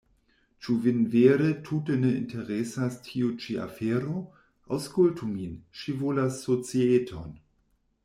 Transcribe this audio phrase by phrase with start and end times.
[0.61, 4.19] Ĉu Vin vere tute ne interesas tiu ĉi afero?
[4.79, 7.43] Aŭskultu min, ŝi volas societon!